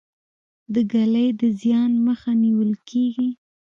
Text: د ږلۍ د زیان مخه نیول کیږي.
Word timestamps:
د 0.73 0.75
ږلۍ 0.91 1.27
د 1.39 1.41
زیان 1.61 1.91
مخه 2.07 2.31
نیول 2.43 2.71
کیږي. 2.89 3.29